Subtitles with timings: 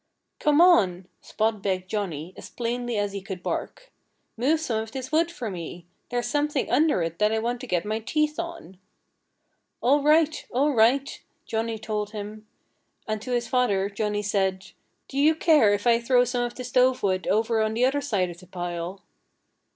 [0.39, 3.91] "Come on!" Spot begged Johnnie, as plainly as he could bark.
[4.35, 5.85] "Move some of this wood for me!
[6.09, 8.79] There's something under it that I want to get my teeth on."
[9.79, 10.43] "All right!
[10.51, 12.47] All right!" Johnnie told him.
[13.07, 14.71] And to his father Johnnie said,
[15.07, 18.01] "Do you care if I throw some of the stove wood over on the other
[18.01, 19.03] side of the pile?"